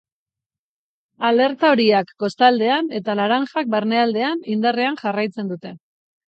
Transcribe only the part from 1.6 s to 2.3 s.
horiak,